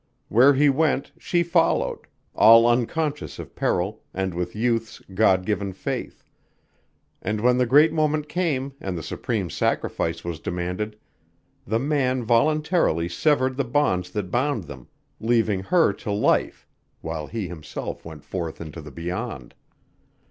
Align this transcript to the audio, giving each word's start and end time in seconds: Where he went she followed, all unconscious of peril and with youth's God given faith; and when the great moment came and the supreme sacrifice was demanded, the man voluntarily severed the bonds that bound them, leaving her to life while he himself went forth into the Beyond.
Where 0.29 0.55
he 0.55 0.67
went 0.67 1.11
she 1.19 1.43
followed, 1.43 2.07
all 2.33 2.65
unconscious 2.65 3.37
of 3.37 3.53
peril 3.53 4.01
and 4.15 4.33
with 4.33 4.55
youth's 4.55 4.99
God 5.13 5.45
given 5.45 5.73
faith; 5.73 6.23
and 7.21 7.39
when 7.39 7.59
the 7.59 7.67
great 7.67 7.93
moment 7.93 8.27
came 8.27 8.73
and 8.81 8.97
the 8.97 9.03
supreme 9.03 9.51
sacrifice 9.51 10.23
was 10.23 10.39
demanded, 10.39 10.97
the 11.67 11.77
man 11.77 12.23
voluntarily 12.23 13.07
severed 13.09 13.57
the 13.57 13.63
bonds 13.63 14.09
that 14.09 14.31
bound 14.31 14.63
them, 14.63 14.87
leaving 15.19 15.59
her 15.61 15.93
to 15.93 16.11
life 16.11 16.65
while 17.01 17.27
he 17.27 17.47
himself 17.47 18.03
went 18.03 18.23
forth 18.23 18.59
into 18.59 18.81
the 18.81 18.89
Beyond. 18.89 19.53